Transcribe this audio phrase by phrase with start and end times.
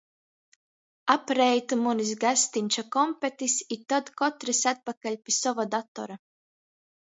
[1.15, 6.21] Apreitu munys gastiņča kompetys i tod kotrys atpakaļ pi sova datora.